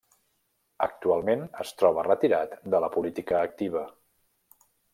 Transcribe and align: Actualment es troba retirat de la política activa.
Actualment 0.85 1.43
es 1.65 1.73
troba 1.81 2.07
retirat 2.09 2.57
de 2.77 2.81
la 2.87 2.91
política 2.99 3.41
activa. 3.51 3.87